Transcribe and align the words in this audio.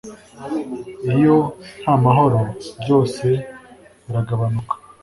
iyo 1.13 1.37
ntamahoro 1.81 2.39
byose 2.81 3.25
biragabanuka 4.05 4.73